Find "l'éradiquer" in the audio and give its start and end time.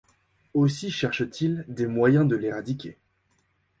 2.35-2.97